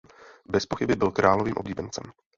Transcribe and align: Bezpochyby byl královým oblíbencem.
Bezpochyby 0.45 0.95
byl 0.95 1.11
královým 1.11 1.53
oblíbencem. 1.57 2.03